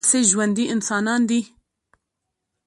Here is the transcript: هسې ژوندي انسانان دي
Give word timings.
هسې 0.07 0.19
ژوندي 0.29 0.65
انسانان 0.73 1.21
دي 1.29 1.41